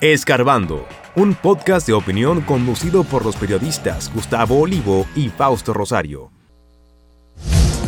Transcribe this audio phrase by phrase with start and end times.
[0.00, 0.86] Escarbando,
[1.16, 6.30] un podcast de opinión conducido por los periodistas Gustavo Olivo y Fausto Rosario.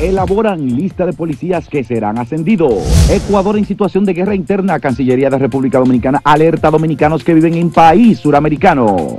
[0.01, 2.83] Elaboran lista de policías que serán ascendidos.
[3.09, 4.81] Ecuador en situación de guerra interna.
[4.81, 9.19] Cancillería de República Dominicana alerta a dominicanos que viven en país suramericano.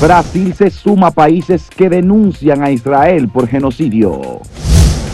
[0.00, 4.40] Brasil se suma a países que denuncian a Israel por genocidio.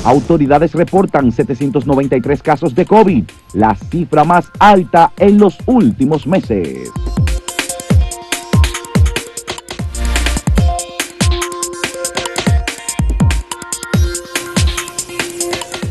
[0.05, 6.91] Autoridades reportan 793 casos de COVID, la cifra más alta en los últimos meses.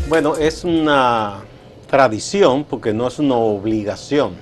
[0.08, 1.42] Bueno, es una
[1.90, 4.36] tradición, porque no es una obligación,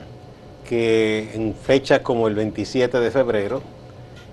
[0.65, 3.63] que en fechas como el 27 de febrero,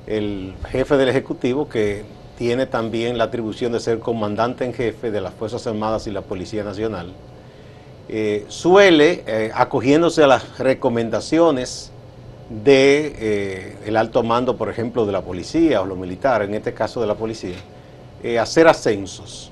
[0.05, 2.03] el jefe del Ejecutivo, que
[2.37, 6.21] tiene también la atribución de ser comandante en jefe de las Fuerzas Armadas y la
[6.21, 7.11] Policía Nacional,
[8.09, 11.91] eh, suele, eh, acogiéndose a las recomendaciones
[12.63, 17.01] de eh, alto mando, por ejemplo, de la policía o los militares, en este caso
[17.01, 17.55] de la policía,
[18.39, 19.51] hacer ascensos,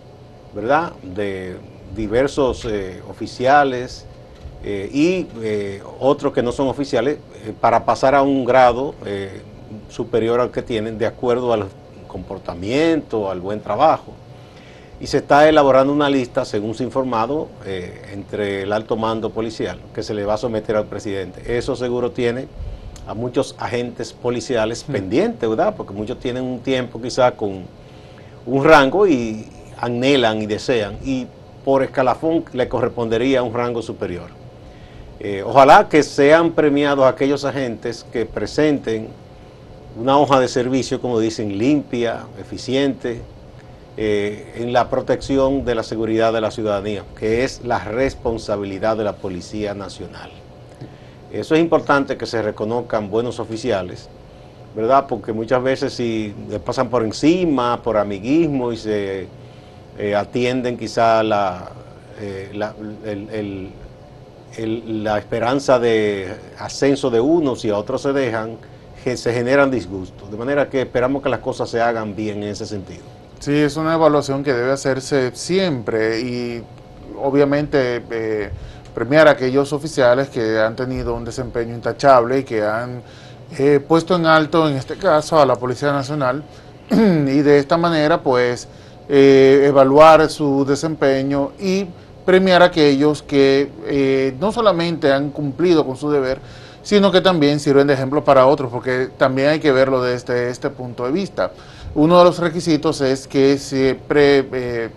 [0.54, 0.94] ¿verdad?
[1.02, 1.58] De
[1.96, 2.68] diversos
[3.10, 4.06] oficiales
[4.64, 5.26] y
[6.00, 7.18] otros que no son oficiales
[7.60, 8.94] para pasar a un grado
[9.90, 11.68] superior al que tienen de acuerdo a los
[12.12, 14.14] comportamiento, al buen trabajo.
[15.00, 19.32] Y se está elaborando una lista, según se ha informado, eh, entre el alto mando
[19.32, 21.58] policial que se le va a someter al presidente.
[21.58, 22.48] Eso seguro tiene
[23.08, 24.92] a muchos agentes policiales mm.
[24.92, 25.74] pendientes, ¿verdad?
[25.76, 27.64] Porque muchos tienen un tiempo quizás con
[28.46, 29.48] un rango y
[29.80, 30.98] anhelan y desean.
[31.04, 31.26] Y
[31.64, 34.30] por escalafón le correspondería un rango superior.
[35.20, 39.10] Eh, ojalá que sean premiados aquellos agentes que presenten
[40.00, 43.22] una hoja de servicio, como dicen, limpia, eficiente,
[43.98, 49.04] eh, en la protección de la seguridad de la ciudadanía, que es la responsabilidad de
[49.04, 50.32] la Policía Nacional.
[51.32, 54.10] Eso es importante que se reconozcan buenos oficiales,
[54.76, 55.06] ¿verdad?
[55.08, 59.28] Porque muchas veces si le pasan por encima, por amiguismo y se
[59.98, 61.70] eh, atienden quizá la,
[62.20, 62.52] eh,
[64.58, 68.58] la esperanza de ascenso de unos y a otros se dejan,
[69.04, 70.32] que se generan disgustos.
[70.32, 73.04] De manera que esperamos que las cosas se hagan bien en ese sentido.
[73.40, 76.64] Sí, es una evaluación que debe hacerse siempre y
[77.20, 78.50] obviamente eh,
[78.94, 83.02] premiar a aquellos oficiales que han tenido un desempeño intachable y que han
[83.88, 86.44] puesto en alto, en este caso, a la Policía Nacional
[86.90, 88.68] y de esta manera, pues,
[89.12, 91.86] eh, evaluar su desempeño y
[92.26, 96.40] premiar a aquellos que no solamente han cumplido con su deber,
[96.84, 100.70] sino que también sirven de ejemplo para otros, porque también hay que verlo desde este
[100.70, 101.52] punto de vista.
[101.94, 104.90] Uno de los requisitos es que siempre eh,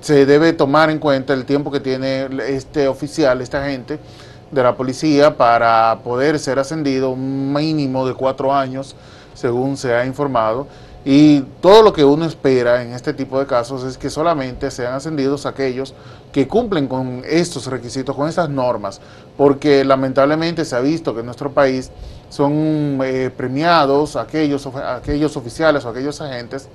[0.00, 3.98] se debe tomar en cuenta el tiempo que tiene este oficial, esta agente
[4.50, 8.94] de la policía para poder ser ascendido, un mínimo de cuatro años,
[9.34, 10.66] según se ha informado.
[11.10, 14.92] Y todo lo que uno espera en este tipo de casos es que solamente sean
[14.92, 15.94] ascendidos aquellos
[16.32, 19.00] que cumplen con estos requisitos, con estas normas,
[19.34, 21.90] porque lamentablemente se ha visto que en nuestro país
[22.28, 26.68] son eh, premiados aquellos, aquellos oficiales o aquellos agentes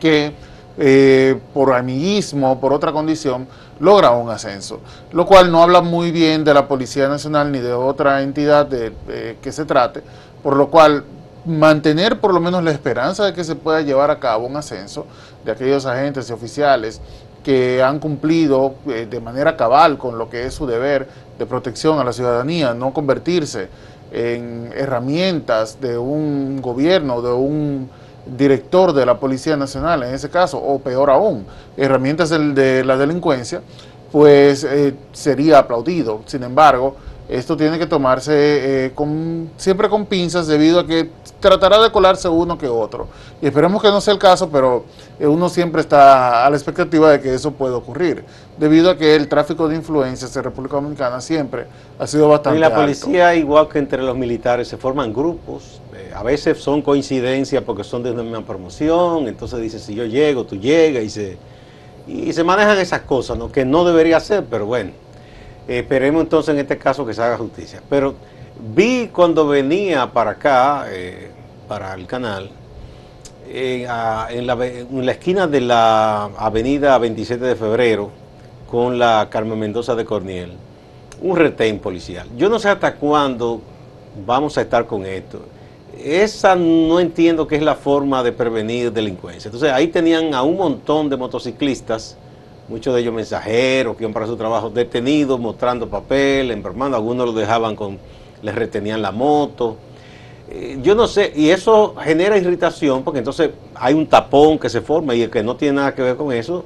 [0.00, 0.32] que
[0.78, 3.46] eh, por amiguismo, por otra condición,
[3.80, 4.80] logra un ascenso,
[5.12, 8.94] lo cual no habla muy bien de la Policía Nacional ni de otra entidad de,
[9.10, 10.02] eh, que se trate,
[10.42, 11.04] por lo cual
[11.46, 15.06] mantener por lo menos la esperanza de que se pueda llevar a cabo un ascenso
[15.44, 17.00] de aquellos agentes y oficiales
[17.44, 21.08] que han cumplido eh, de manera cabal con lo que es su deber
[21.38, 23.68] de protección a la ciudadanía, no convertirse
[24.10, 27.88] en herramientas de un gobierno, de un
[28.36, 31.46] director de la Policía Nacional en ese caso, o peor aún,
[31.76, 33.62] herramientas de, la delincuencia,
[34.10, 36.22] pues eh, sería aplaudido.
[36.26, 36.96] Sin embargo,
[37.28, 41.10] esto tiene que tomarse eh, con, siempre con pinzas debido a que
[41.40, 43.08] tratará de colarse uno que otro.
[43.42, 44.84] Y esperemos que no sea el caso, pero
[45.18, 48.24] eh, uno siempre está a la expectativa de que eso pueda ocurrir,
[48.56, 51.66] debido a que el tráfico de influencias en República Dominicana siempre
[51.98, 56.12] ha sido bastante Y la policía, igual que entre los militares, se forman grupos, eh,
[56.14, 60.44] a veces son coincidencias porque son de una misma promoción, entonces dice, si yo llego,
[60.44, 61.38] tú llegas, y se,
[62.06, 63.50] y se manejan esas cosas, ¿no?
[63.50, 65.05] que no debería ser, pero bueno
[65.68, 67.82] esperemos entonces en este caso que se haga justicia.
[67.88, 68.14] Pero
[68.74, 71.30] vi cuando venía para acá, eh,
[71.68, 72.50] para el canal,
[73.48, 78.10] en, la, esquina de la avenida 27 de febrero
[78.70, 80.52] con la Carmen Mendoza de Corniel,
[81.20, 82.28] un retén policial.
[82.36, 83.60] Yo no sé hasta cuándo
[84.26, 85.40] vamos a estar con esto.
[86.02, 89.48] Esa no entiendo que es la forma de prevenir delincuencia.
[89.48, 92.16] Entonces ahí tenían a un montón de motociclistas
[92.68, 97.34] muchos de ellos mensajeros que iban para su trabajo detenidos, mostrando papel, enfermando, algunos los
[97.36, 97.98] dejaban con
[98.42, 99.76] les retenían la moto.
[100.50, 104.80] Eh, yo no sé, y eso genera irritación porque entonces hay un tapón que se
[104.80, 106.64] forma y el que no tiene nada que ver con eso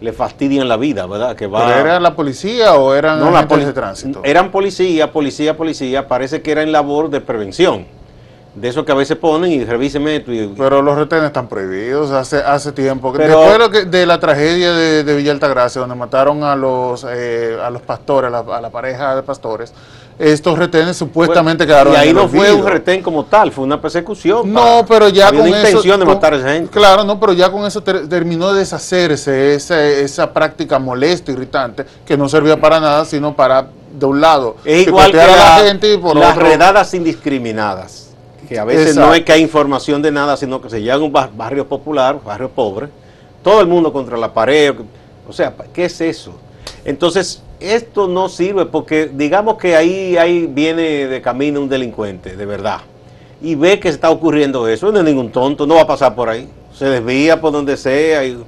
[0.00, 1.34] le fastidian la vida, ¿verdad?
[1.34, 4.20] Que va, ¿Pero era la policía o eran No, la agentes poli- de tránsito?
[4.24, 6.06] Eran policía, policía, policía.
[6.08, 7.86] Parece que era en labor de prevención.
[8.54, 10.32] De eso que a veces ponen y revíseme esto.
[10.32, 13.12] y- Pero los retenes están prohibidos hace hace tiempo.
[13.12, 16.54] Pero- Después de, lo que- de la tragedia de, de Villa Altagracia, donde mataron a
[16.54, 19.72] los eh, a los pastores, a la, a la pareja de pastores,
[20.20, 24.52] estos retenes supuestamente quedaron Y ahí no fue un retén como tal, fue una persecución.
[24.52, 25.68] No, para- pero ya había con una eso.
[25.70, 26.70] intención de matar a esa gente.
[26.70, 31.84] Claro, no, pero ya con eso ter- terminó de deshacerse esa, esa práctica molesta, irritante,
[32.06, 33.66] que no servía para nada, sino para,
[33.98, 38.13] de un lado, Es igual que la- la gente y por las redadas indiscriminadas.
[38.54, 39.08] Que a veces Exacto.
[39.08, 41.66] no es que hay información de nada, sino que se llega a un ba- barrio
[41.66, 42.86] popular, barrio pobre,
[43.42, 44.72] todo el mundo contra la pared.
[45.28, 46.34] O sea, ¿qué es eso?
[46.84, 52.46] Entonces, esto no sirve porque digamos que ahí, ahí viene de camino un delincuente, de
[52.46, 52.82] verdad,
[53.42, 56.28] y ve que está ocurriendo eso, no es ningún tonto, no va a pasar por
[56.28, 58.24] ahí, se desvía por donde sea.
[58.24, 58.38] y-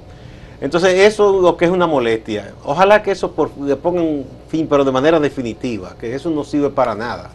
[0.61, 2.53] entonces, eso es lo que es una molestia.
[2.63, 6.69] Ojalá que eso por, le pongan fin, pero de manera definitiva, que eso no sirve
[6.69, 7.29] para nada,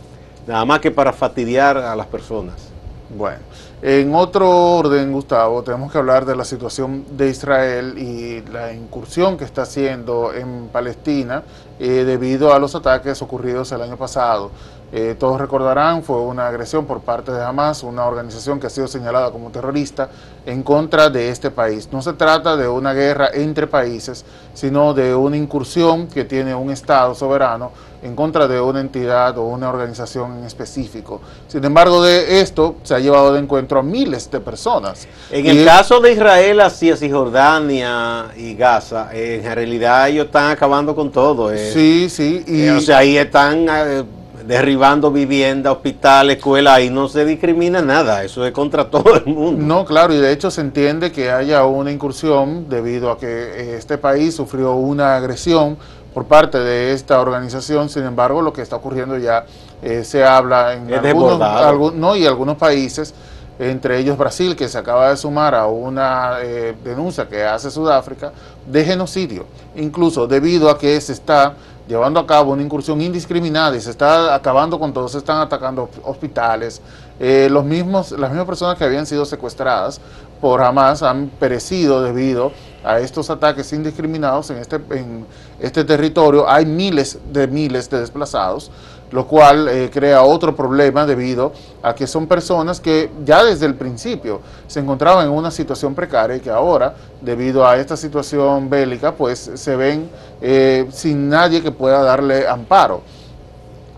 [0.47, 2.73] nada más que para fastidiar a las personas.
[3.15, 3.41] Bueno,
[3.83, 9.37] en otro orden, Gustavo, tenemos que hablar de la situación de Israel y la incursión
[9.37, 11.43] que está haciendo en Palestina
[11.79, 14.51] eh, debido a los ataques ocurridos el año pasado.
[14.95, 18.87] Eh, todos recordarán, fue una agresión por parte de Hamas, una organización que ha sido
[18.89, 20.11] señalada como terrorista
[20.45, 21.89] en contra de este país.
[21.91, 26.71] No se trata de una guerra entre países, sino de una incursión que tiene un
[26.71, 27.71] Estado soberano
[28.03, 31.21] en contra de una entidad o una organización en específico.
[31.49, 35.07] Sin embargo, de esto se ha llevado de encuentro a miles de personas.
[35.31, 40.09] En Y el caso de Israel, así es, y Jordania y Gaza, eh, en realidad
[40.09, 41.51] ellos están acabando con todo.
[41.53, 41.71] eh.
[41.73, 44.05] Sí, sí, y Eh, o sea, ahí están eh,
[44.47, 49.65] derribando viviendas, hospitales, escuelas, ahí no se discrimina nada, eso es contra todo el mundo.
[49.65, 53.77] No, claro, y de hecho se entiende que haya una incursión debido a que eh,
[53.77, 55.77] este país sufrió una agresión
[56.13, 57.89] por parte de esta organización.
[57.89, 59.47] Sin embargo, lo que está ocurriendo ya
[59.83, 63.15] eh, se habla en algunos, no, y algunos países,
[63.59, 68.33] entre ellos Brasil, que se acaba de sumar a una eh, denuncia que hace Sudáfrica
[68.67, 69.47] de genocidio,
[69.77, 71.55] incluso debido a que se está
[71.89, 75.89] llevando a cabo una incursión indiscriminada y se está acabando con todo, se están atacando
[76.05, 76.81] hospitales,
[77.19, 80.01] eh, los mismos, las mismas personas que habían sido secuestradas
[80.41, 82.53] por Hamas han perecido debido
[82.85, 85.27] a estos ataques indiscriminados en este, en
[85.61, 86.49] este territorio.
[86.49, 88.71] Hay miles de miles de desplazados,
[89.13, 93.75] lo cual eh, crea otro problema debido a que son personas que ya desde el
[93.75, 99.13] principio se encontraban en una situación precaria y que ahora, debido a esta situación bélica,
[99.13, 100.09] pues se ven
[100.41, 103.03] eh, sin nadie que pueda darle amparo.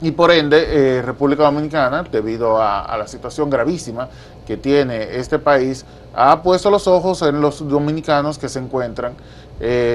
[0.03, 4.09] Y por ende, eh, República Dominicana, debido a, la situación gravísima
[4.45, 9.15] que tiene este país, ha puesto los ojos en los dominicanos que se encuentran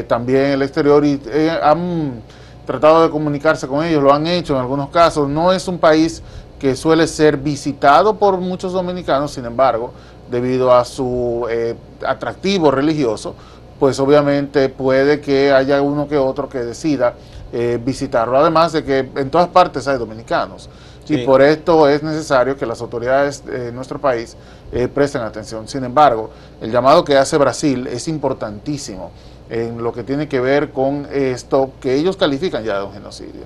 [0.08, 1.22] también en el exterior y
[1.62, 2.24] han
[2.70, 5.28] tratado de comunicarse con ellos, lo han hecho en algunos casos.
[5.28, 6.22] No es un país
[6.60, 9.92] que suele ser visitado por muchos dominicanos, sin embargo,
[10.30, 11.76] debido a su eh,
[12.06, 13.34] atractivo religioso,
[13.80, 17.16] pues obviamente puede que haya uno que otro que decida
[17.52, 18.38] eh, visitarlo.
[18.38, 20.70] Además de que en todas partes hay dominicanos.
[21.06, 21.16] Sí.
[21.16, 24.38] Y por esto es necesario que las autoridades de nuestro país
[24.72, 25.68] eh, presten atención.
[25.68, 26.30] Sin embargo,
[26.62, 29.10] el llamado que hace Brasil es importantísimo
[29.50, 33.42] en lo que tiene que ver con esto que ellos califican ya de un genocidio.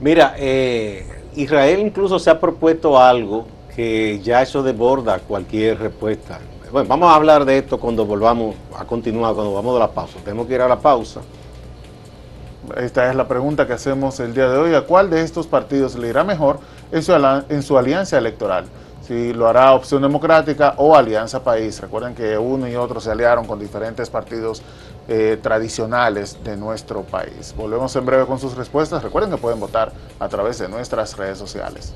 [0.00, 6.38] Mira, eh, Israel incluso se ha propuesto algo que ya eso desborda cualquier respuesta.
[6.70, 10.18] Bueno, vamos a hablar de esto cuando volvamos a continuar, cuando vamos de la pausa.
[10.24, 11.20] Tenemos que ir a la pausa.
[12.76, 14.74] Esta es la pregunta que hacemos el día de hoy.
[14.74, 16.58] ¿A cuál de estos partidos le irá mejor
[16.90, 18.66] en su, ala- en su alianza electoral?
[19.06, 21.80] Si lo hará Opción Democrática o Alianza País.
[21.80, 24.62] Recuerden que uno y otro se aliaron con diferentes partidos
[25.08, 27.54] eh, tradicionales de nuestro país.
[27.56, 29.02] Volvemos en breve con sus respuestas.
[29.02, 31.94] Recuerden que pueden votar a través de nuestras redes sociales.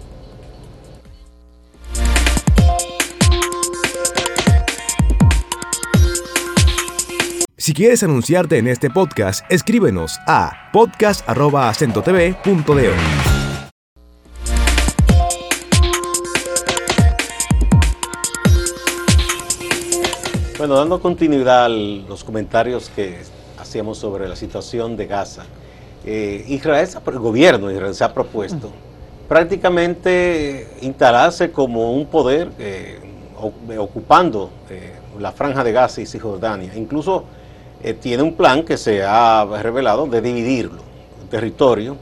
[7.67, 13.36] Si quieres anunciarte en este podcast, escríbenos a podcast.acentotv.de.
[20.59, 23.19] Bueno, dando continuidad a los comentarios que
[23.59, 25.45] hacíamos sobre la situación de Gaza,
[26.03, 28.71] eh, Israel, el gobierno de Israel se ha propuesto
[29.29, 32.99] prácticamente instalarse como un poder eh,
[33.69, 36.75] eh, ocupando eh, la franja de Gaza y Cisjordania.
[36.75, 37.25] Incluso
[38.01, 40.81] tiene un plan que se ha revelado de dividirlo,
[41.23, 41.99] el territorio,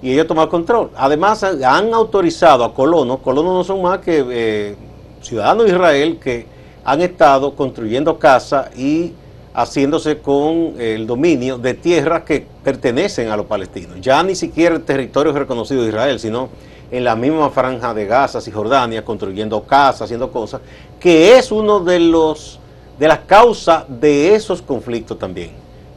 [0.00, 0.90] y ellos toman control.
[0.96, 4.74] Además, han autorizado a colonos, colonos no son más que
[5.20, 6.57] ciudadanos de Israel que
[6.88, 9.12] han estado construyendo casas y
[9.52, 14.00] haciéndose con el dominio de tierras que pertenecen a los palestinos.
[14.00, 16.48] Ya ni siquiera el territorio reconocido de Israel, sino
[16.90, 20.62] en la misma franja de Gaza y Jordania, construyendo casas, haciendo cosas,
[20.98, 22.58] que es uno de los
[22.98, 25.50] de las causas de esos conflictos también,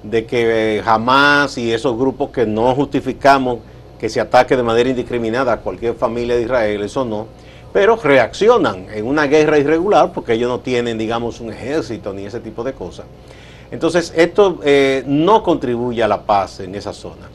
[0.04, 3.60] de que jamás y esos grupos que no justificamos
[3.98, 7.28] que se ataque de manera indiscriminada a cualquier familia de Israel, eso no,
[7.74, 12.40] pero reaccionan en una guerra irregular porque ellos no tienen, digamos, un ejército ni ese
[12.40, 13.06] tipo de cosas.
[13.72, 17.30] Entonces, esto eh, no contribuye a la paz en esa zona.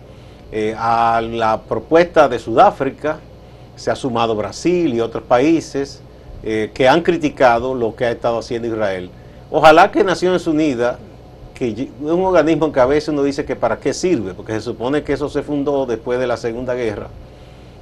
[0.52, 3.18] Eh, a la propuesta de Sudáfrica
[3.74, 6.00] se ha sumado Brasil y otros países
[6.42, 9.10] eh, que han criticado lo que ha estado haciendo Israel.
[9.50, 10.98] Ojalá que Naciones Unidas,
[11.54, 14.60] que es un organismo que a veces uno dice que para qué sirve, porque se
[14.60, 17.08] supone que eso se fundó después de la Segunda Guerra,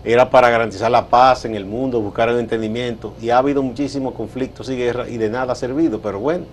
[0.05, 4.15] era para garantizar la paz en el mundo, buscar el entendimiento, y ha habido muchísimos
[4.15, 6.45] conflictos y guerras y de nada ha servido, pero bueno,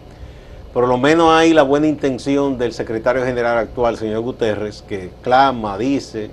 [0.74, 5.78] por lo menos hay la buena intención del secretario general actual, señor Guterres, que clama,
[5.78, 6.32] dice,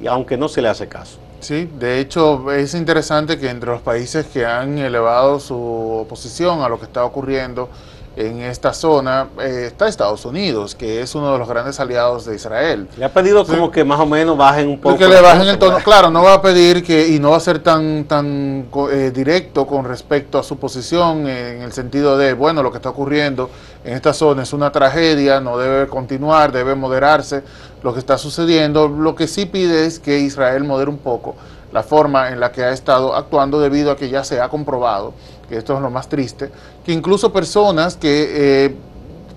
[0.00, 1.18] y aunque no se le hace caso.
[1.40, 6.68] Sí, de hecho es interesante que entre los países que han elevado su oposición a
[6.68, 7.68] lo que está ocurriendo,
[8.16, 12.34] en esta zona eh, está Estados Unidos, que es uno de los grandes aliados de
[12.34, 12.88] Israel.
[12.96, 14.98] Le ha pedido como que más o menos bajen un poco.
[14.98, 15.78] Que le bajen el tono.
[15.78, 19.66] Claro, no va a pedir que, y no va a ser tan, tan eh, directo
[19.66, 23.50] con respecto a su posición en el sentido de, bueno, lo que está ocurriendo
[23.84, 27.42] en esta zona es una tragedia, no debe continuar, debe moderarse
[27.82, 28.88] lo que está sucediendo.
[28.88, 31.34] Lo que sí pide es que Israel modere un poco
[31.72, 35.14] la forma en la que ha estado actuando debido a que ya se ha comprobado,
[35.48, 36.50] que esto es lo más triste,
[36.84, 38.76] que incluso personas que eh,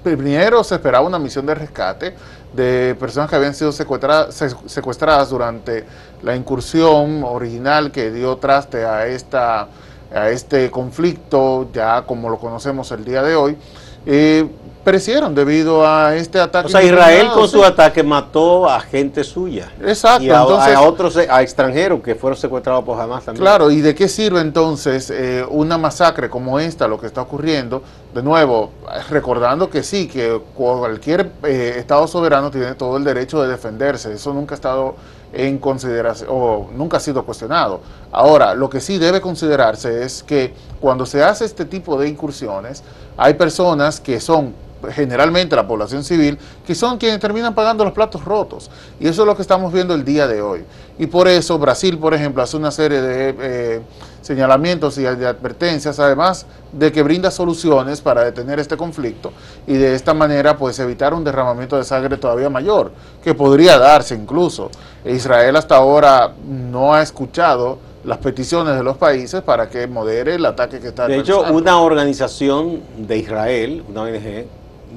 [0.04, 2.16] primero se esperaba una misión de rescate
[2.54, 5.86] de personas que habían sido secuestradas, durante
[6.24, 9.68] la incursión original que dio traste a, esta,
[10.14, 13.58] a este conflicto, ya como lo conocemos el día de hoy,
[14.06, 14.48] eh,
[14.86, 16.68] perecieron debido a este ataque.
[16.68, 19.72] O sea, Israel con su ataque mató a gente suya.
[19.84, 20.24] Exacto.
[20.24, 23.42] Y a, a otros, a extranjeros que fueron secuestrados por Hamas también.
[23.42, 27.82] Claro, ¿y de qué sirve entonces eh, una masacre como esta, lo que está ocurriendo?
[28.14, 28.72] De nuevo,
[29.10, 34.14] recordando que sí, que cualquier eh, Estado soberano tiene todo el derecho de defenderse.
[34.14, 34.96] Eso nunca ha estado
[35.34, 37.82] en consideración, o nunca ha sido cuestionado.
[38.12, 42.84] Ahora, lo que sí debe considerarse es que cuando se hace este tipo de incursiones,
[43.18, 44.54] hay personas que son
[44.92, 48.70] generalmente la población civil, que son quienes terminan pagando los platos rotos.
[49.00, 50.64] Y eso es lo que estamos viendo el día de hoy.
[50.98, 53.82] Y por eso Brasil, por ejemplo, hace una serie de eh,
[54.22, 59.32] señalamientos y de advertencias, además de que brinda soluciones para detener este conflicto
[59.68, 62.92] y de esta manera pues evitar un derramamiento de sangre todavía mayor,
[63.24, 64.72] que podría darse incluso.
[65.06, 70.46] Israel hasta ahora no ha escuchado las peticiones de los países para que modere el
[70.46, 74.46] ataque que está De hecho, una organización de Israel, una ONG,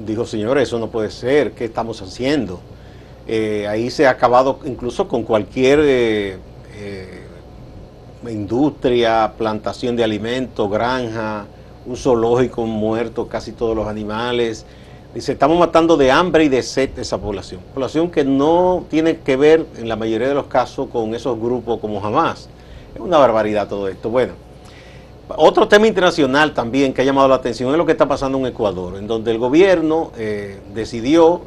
[0.05, 2.59] dijo, señores, eso no puede ser, ¿qué estamos haciendo?
[3.27, 6.37] Eh, ahí se ha acabado incluso con cualquier eh,
[6.75, 7.21] eh,
[8.27, 11.45] industria, plantación de alimentos, granja,
[11.85, 14.65] un zoológico muerto casi todos los animales.
[15.13, 17.61] Dice, estamos matando de hambre y de sed esa población.
[17.73, 21.79] Población que no tiene que ver en la mayoría de los casos con esos grupos
[21.79, 22.49] como jamás.
[22.93, 24.09] Es una barbaridad todo esto.
[24.09, 24.33] Bueno,
[25.37, 28.47] otro tema internacional también que ha llamado la atención es lo que está pasando en
[28.47, 31.41] Ecuador, en donde el gobierno eh, decidió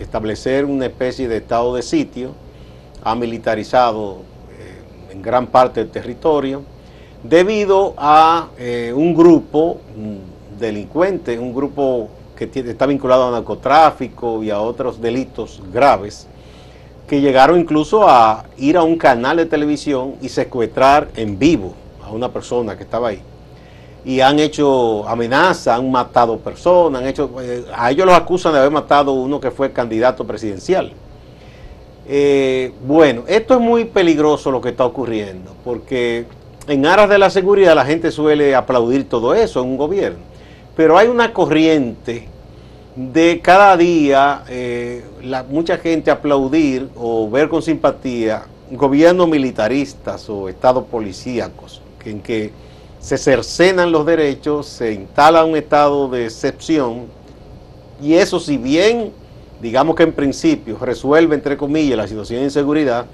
[0.00, 2.32] establecer una especie de estado de sitio,
[3.04, 4.22] ha militarizado
[4.58, 6.62] eh, en gran parte del territorio,
[7.22, 14.50] debido a eh, un grupo mm, delincuente, un grupo que está vinculado a narcotráfico y
[14.50, 16.26] a otros delitos graves,
[17.06, 21.74] que llegaron incluso a ir a un canal de televisión y secuestrar en vivo
[22.14, 23.20] una persona que estaba ahí.
[24.04, 28.58] Y han hecho amenazas, han matado personas, han hecho, eh, a ellos los acusan de
[28.58, 30.92] haber matado uno que fue candidato presidencial.
[32.08, 36.26] Eh, bueno, esto es muy peligroso lo que está ocurriendo, porque
[36.66, 40.18] en aras de la seguridad la gente suele aplaudir todo eso en un gobierno,
[40.76, 42.28] pero hay una corriente
[42.96, 45.04] de cada día eh,
[45.48, 52.50] mucha gente aplaudir o ver con simpatía gobiernos militaristas o estados policíacos en que
[53.00, 57.06] se cercenan los derechos, se instala un estado de excepción
[58.00, 59.12] y eso si bien,
[59.60, 63.06] digamos que en principio resuelve entre comillas la situación de inseguridad,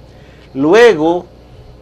[0.54, 1.26] luego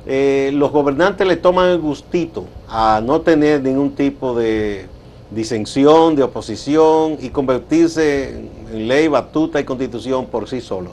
[0.06, 4.86] eh, los gobernantes le toman el gustito a no tener ningún tipo de
[5.30, 8.30] disensión, de oposición y convertirse
[8.72, 10.92] en ley, batuta y constitución por sí solos.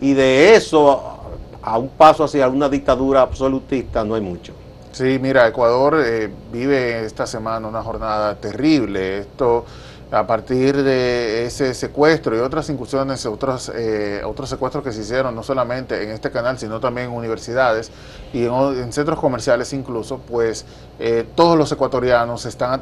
[0.00, 1.18] Y de eso
[1.62, 4.52] a un paso hacia una dictadura absolutista no hay mucho.
[4.92, 9.18] Sí, mira, Ecuador eh, vive esta semana una jornada terrible.
[9.20, 9.64] Esto
[10.12, 15.34] a partir de ese secuestro y otras incursiones, otros, eh, otros secuestros que se hicieron,
[15.34, 17.90] no solamente en este canal, sino también en universidades
[18.34, 20.66] y en, centros comerciales incluso, pues
[20.98, 22.78] eh, todos los ecuatorianos están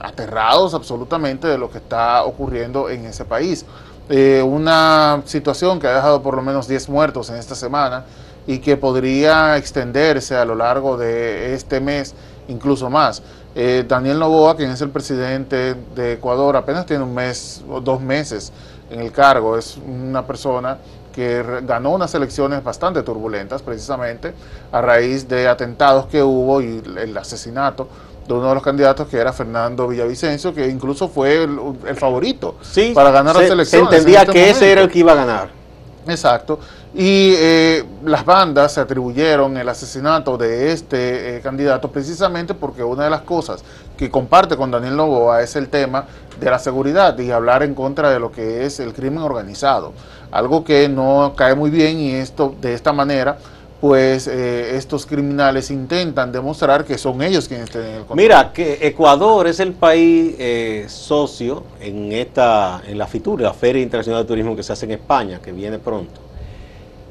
[0.00, 3.66] aterrados absolutamente de lo que está ocurriendo en ese país.
[4.08, 8.04] Eh, una situación que ha dejado por lo menos 10 muertos en esta semana
[8.48, 12.14] y que podría extenderse a lo largo de este mes
[12.48, 13.22] incluso más.
[13.54, 18.00] Eh, Daniel Novoa, quien es el presidente de Ecuador, apenas tiene un mes o dos
[18.00, 18.50] meses
[18.90, 19.58] en el cargo.
[19.58, 20.78] Es una persona
[21.12, 24.32] que ganó unas elecciones bastante turbulentas, precisamente
[24.72, 27.86] a raíz de atentados que hubo y el asesinato
[28.26, 32.56] de uno de los candidatos que era Fernando Villavicencio, que incluso fue el, favorito
[32.94, 33.68] para ganar las elecciones.
[33.68, 35.58] Se entendía este que ese era el que iba a ganar.
[36.06, 36.58] Exacto.
[36.94, 43.04] Y eh, las bandas se atribuyeron el asesinato de este eh, candidato precisamente porque una
[43.04, 43.62] de las cosas
[43.96, 46.06] que comparte con Daniel Novoa es el tema
[46.40, 49.92] de la seguridad y hablar en contra de lo que es el crimen organizado.
[50.30, 53.36] Algo que no cae muy bien y esto de esta manera
[53.82, 58.16] pues eh, estos criminales intentan demostrar que son ellos quienes tienen el control.
[58.16, 64.22] Mira, que Ecuador es el país socio en esta en la FITUR, la Feria Internacional
[64.22, 66.27] de Turismo que se hace en España, que viene pronto.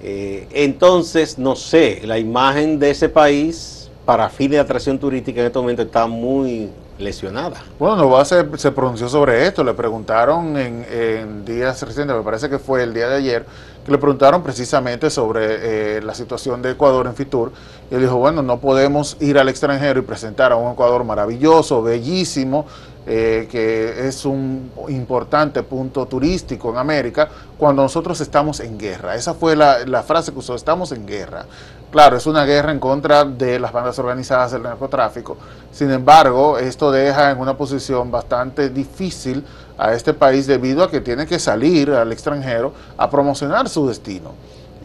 [0.02, 5.48] Eh, entonces, no sé, la imagen de ese país para fin de atracción turística en
[5.48, 7.64] este momento está muy lesionada.
[7.78, 12.58] Bueno, Nova se, se pronunció sobre esto, le preguntaron en, días recientes, me parece que
[12.58, 13.46] fue el día de ayer,
[13.86, 17.52] que le preguntaron precisamente sobre eh, la situación de Ecuador en Fitur,
[17.92, 21.84] y él dijo, bueno, no podemos ir al extranjero y presentar a un Ecuador maravilloso,
[21.84, 22.66] bellísimo,
[23.10, 29.16] eh, que es un importante punto turístico en América, cuando nosotros estamos en guerra.
[29.16, 31.46] Esa fue la, la, frase que usó, estamos en guerra.
[31.90, 35.38] Claro, es una guerra en contra de las bandas organizadas del narcotráfico.
[35.72, 39.42] Sin embargo, esto deja en una posición bastante difícil
[39.78, 44.34] a este país debido a que tiene que salir al extranjero a promocionar su destino.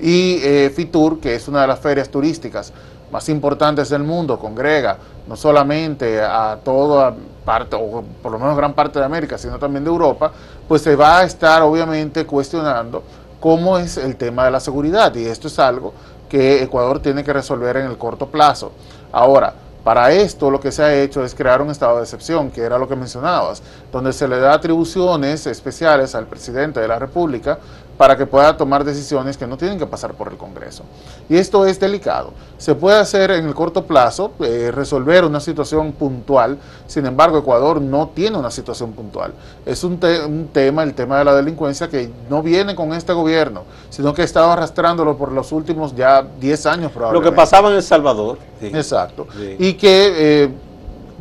[0.00, 2.72] Y eh, Fitur, que es una de las ferias turísticas
[3.10, 8.72] más importantes del mundo, congrega no solamente a toda parte, o por lo menos gran
[8.72, 10.32] parte de América, sino también de Europa,
[10.66, 13.02] pues se va a estar obviamente cuestionando
[13.40, 15.14] cómo es el tema de la seguridad.
[15.14, 15.92] Y esto es algo
[16.28, 18.72] que Ecuador tiene que resolver en el corto plazo.
[19.12, 19.52] Ahora,
[19.84, 22.78] para esto lo que se ha hecho es crear un estado de excepción, que era
[22.78, 27.58] lo que mencionabas, donde se le da atribuciones especiales al presidente de la República
[27.96, 30.84] para que pueda tomar decisiones que no tienen que pasar por el Congreso.
[31.28, 32.32] Y esto es delicado.
[32.58, 37.80] Se puede hacer en el corto plazo, eh, resolver una situación puntual, sin embargo Ecuador
[37.80, 39.34] no tiene una situación puntual.
[39.66, 44.14] Es un, tema, el tema de la delincuencia, que no viene con este gobierno, sino
[44.14, 47.30] que ha estado arrastrándolo por los últimos ya 10 años probablemente.
[47.30, 48.38] Lo que pasaba en El Salvador.
[48.60, 49.26] Exacto.
[49.58, 50.44] Y que...
[50.44, 50.50] Eh,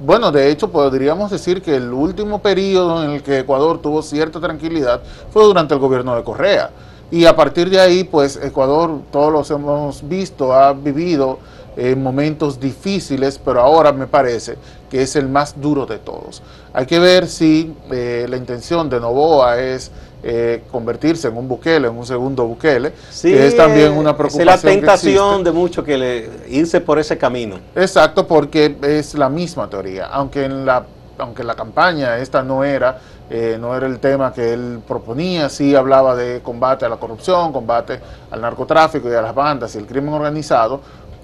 [0.04, 4.40] bueno, de hecho podríamos decir que el último periodo en el que Ecuador tuvo cierta
[4.40, 6.72] tranquilidad fue durante el gobierno de Correa.
[7.12, 11.40] Y a partir de ahí, pues Ecuador, todos los hemos visto, ha vivido
[11.78, 14.58] eh, momentos difíciles, pero ahora me parece
[14.90, 16.42] que es el más duro de todos.
[16.74, 19.92] Hay que ver si eh, la intención de Novoa es
[20.24, 24.50] eh, convertirse en un Bukele, en un segundo Bukele, sí, que es también una preocupación.
[24.50, 27.58] Es la tentación de muchos que le, irse por ese camino.
[27.76, 30.86] Exacto, porque es la misma teoría, aunque en la,
[31.18, 35.76] aunque la campaña esta no era, eh, no era el tema que él proponía, sí
[35.76, 39.86] hablaba de combate a la corrupción, combate al narcotráfico y a las bandas y el
[39.86, 40.82] crimen organizado,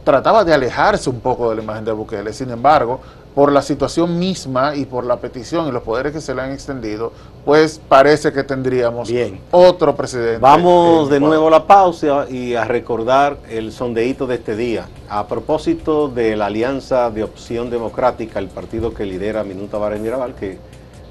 [0.08, 2.32] trataba de alejarse un poco de la imagen de Bukele.
[2.32, 3.02] Sin embargo,
[3.36, 6.54] por la situación misma y por la petición y los poderes que se le han
[6.54, 7.12] extendido,
[7.44, 9.12] pues parece que tendríamos
[9.52, 10.38] otro presidente.
[10.38, 14.88] Vamos de nuevo a la pausa y a recordar el sondeíto de este día.
[15.10, 20.36] A propósito de la Alianza de Opción Democrática, el partido que lidera Minuta Vares Mirabal,
[20.36, 20.58] que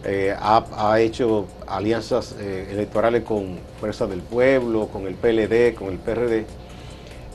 [0.04, 5.98] eh, ha, hecho alianzas eh, electorales con Fuerza del Pueblo, con el PLD, con el
[5.98, 6.46] PRD,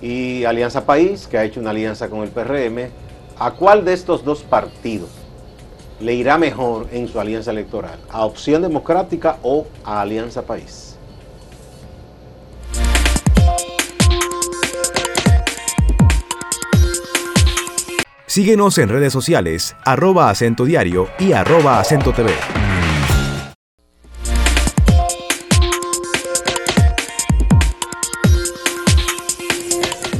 [0.02, 2.90] y Alianza País, que ha hecho una alianza con el PRM,
[3.44, 5.10] ¿A cuál de estos dos partidos
[6.00, 7.98] le irá mejor en su alianza electoral?
[8.12, 10.96] ¿A Opción Democrática o a Alianza País?
[18.28, 22.32] Síguenos en redes sociales, arroba acento diario y arroba acento TV.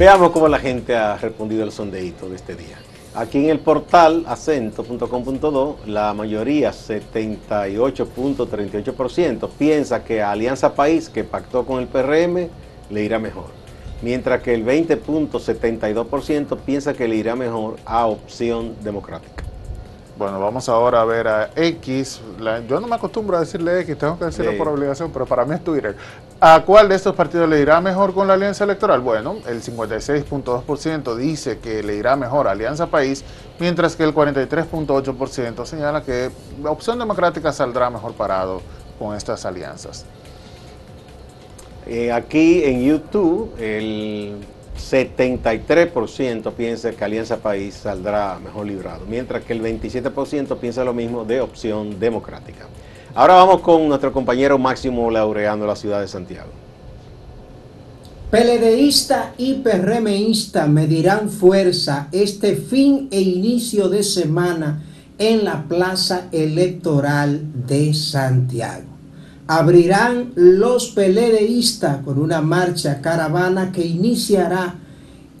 [0.02, 2.76] Veamos cómo la gente ha respondido al sondeíto de este día.
[3.14, 11.64] Aquí en el portal acento.com.do, la mayoría, 78.38%, piensa que a Alianza País, que pactó
[11.64, 12.48] con el PRM,
[12.90, 13.44] le irá mejor.
[14.02, 19.51] mientras que el 20.72% piensa que le irá mejor a opción democrática.
[20.16, 22.20] Bueno, vamos ahora a ver a X.
[22.68, 25.54] yo no me acostumbro a decirle X, tengo que decirlo por obligación, pero para mí
[25.54, 25.96] es Twitter.
[26.38, 29.00] ¿A cuál de estos partidos le irá mejor con la alianza electoral?
[29.00, 33.24] Bueno, el 56.2% dice que le irá mejor a Alianza País,
[33.58, 36.30] mientras que el 43.8% señala que
[36.62, 38.60] la opción democrática saldrá mejor parado
[38.98, 40.04] con estas alianzas.
[41.86, 44.36] Eh, aquí en YouTube, el
[44.76, 51.24] 73% piensa que Alianza País saldrá mejor librado, mientras que el 27% piensa lo mismo
[51.24, 52.66] de opción democrática.
[53.14, 56.50] Ahora vamos con nuestro compañero Máximo Laureano de la ciudad de Santiago.
[58.30, 64.82] PLDista y PRMista medirán fuerza este fin e inicio de semana
[65.18, 68.91] en la Plaza Electoral de Santiago.
[69.46, 74.76] Abrirán los PLDistas con una marcha caravana que iniciará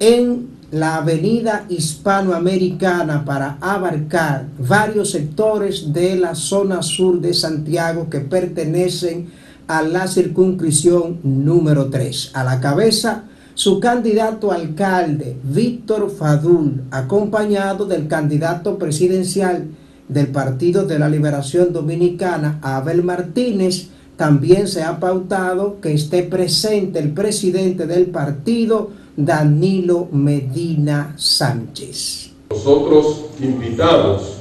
[0.00, 8.20] en la avenida hispanoamericana para abarcar varios sectores de la zona sur de Santiago que
[8.20, 9.30] pertenecen
[9.68, 12.32] a la circunscripción número 3.
[12.34, 19.66] A la cabeza, su candidato alcalde, Víctor Fadul, acompañado del candidato presidencial
[20.08, 23.88] del Partido de la Liberación Dominicana, Abel Martínez,
[24.22, 32.30] también se ha pautado que esté presente el presidente del partido, Danilo Medina Sánchez.
[32.50, 34.34] Nosotros invitamos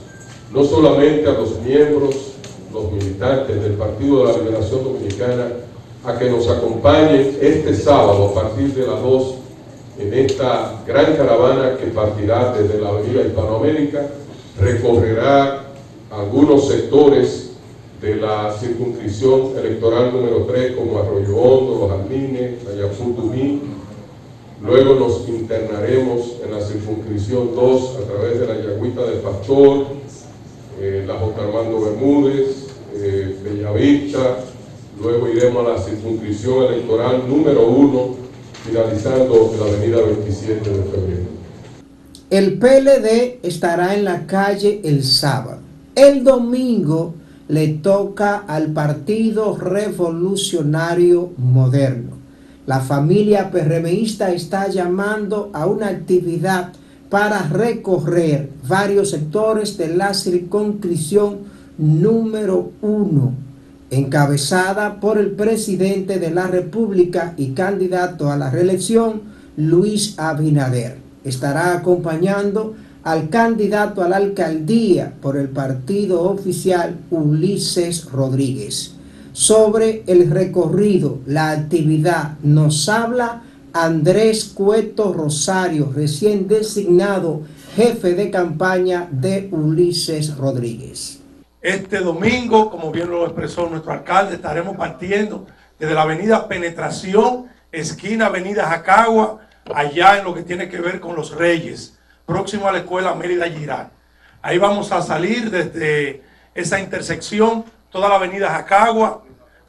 [0.54, 2.16] no solamente a los miembros,
[2.72, 5.48] los militantes del Partido de la Liberación Dominicana,
[6.06, 9.34] a que nos acompañen este sábado a partir de las 2
[9.98, 14.10] en esta gran caravana que partirá desde la Avenida Hispanoamérica,
[14.60, 15.64] recorrerá
[16.12, 17.51] algunos sectores
[18.02, 23.62] de la circunscripción electoral número 3 como Arroyo Hondo, Los Jardines, Ayaputumí.
[24.64, 29.86] Luego nos internaremos en la circunscripción 2 a través de la Yagüita del Pastor,
[30.80, 31.42] eh, la J.
[31.44, 34.46] Armando Bermúdez, eh, Bellavista.
[35.00, 38.16] Luego iremos a la circunscripción electoral número 1,
[38.66, 41.42] finalizando la avenida 27 de febrero.
[42.32, 45.60] El PLD estará en la calle el sábado.
[45.96, 47.16] El domingo
[47.52, 52.12] le toca al Partido Revolucionario Moderno.
[52.66, 56.72] La familia PRMista está llamando a una actividad
[57.10, 61.40] para recorrer varios sectores de la circunscripción
[61.78, 63.34] número uno,
[63.90, 69.24] encabezada por el presidente de la República y candidato a la reelección,
[69.58, 71.00] Luis Abinader.
[71.26, 78.96] Estará acompañando al candidato a la alcaldía por el partido oficial Ulises Rodríguez.
[79.34, 87.42] Sobre el recorrido, la actividad, nos habla Andrés Cueto Rosario, recién designado
[87.76, 91.20] jefe de campaña de Ulises Rodríguez.
[91.62, 95.48] Este domingo, como bien lo expresó nuestro alcalde, estaremos partiendo
[95.80, 99.40] desde la avenida Penetración, esquina Avenida Jacagua,
[99.74, 103.50] allá en lo que tiene que ver con los Reyes próximo a la escuela Mérida
[103.50, 103.88] Girard.
[104.42, 109.24] Ahí vamos a salir desde esa intersección, toda la avenida Jacagua,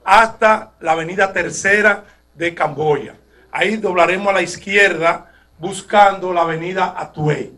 [0.04, 3.14] hasta la avenida Tercera de Camboya.
[3.50, 7.52] Ahí doblaremos a la izquierda buscando la avenida Atué.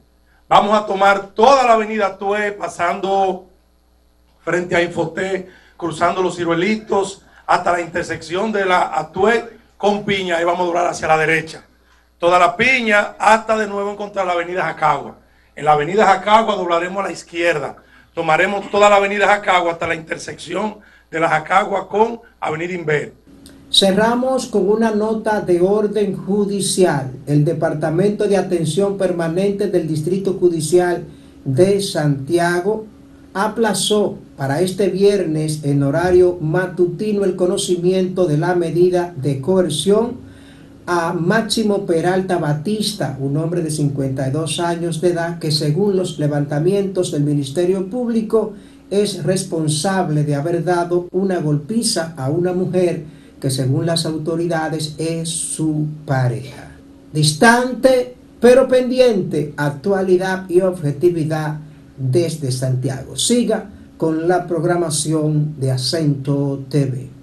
[0.48, 3.46] Vamos a tomar toda la avenida Atué, pasando
[4.44, 10.36] frente a Infoté, cruzando los ciruelitos, hasta la intersección de la Atué con Piña.
[10.36, 11.64] Ahí vamos a doblar hacia la derecha
[12.18, 15.16] toda la piña hasta de nuevo encontrar la avenida Jacagua.
[15.56, 17.76] En la avenida Jacagua doblaremos a la izquierda.
[18.14, 20.78] Tomaremos toda la avenida Jacagua hasta la intersección
[21.10, 23.12] de la Jacagua con avenida Inver.
[23.70, 27.10] Cerramos con una nota de orden judicial.
[27.26, 31.04] El Departamento de Atención Permanente del Distrito Judicial
[31.44, 32.86] de Santiago
[33.32, 40.23] aplazó para este viernes en horario matutino el conocimiento de la medida de coerción
[40.86, 47.12] a Máximo Peralta Batista, un hombre de 52 años de edad que según los levantamientos
[47.12, 48.52] del Ministerio Público
[48.90, 53.04] es responsable de haber dado una golpiza a una mujer
[53.40, 56.72] que según las autoridades es su pareja.
[57.12, 61.60] Distante pero pendiente, actualidad y objetividad
[61.96, 63.16] desde Santiago.
[63.16, 67.13] Siga con la programación de Acento TV.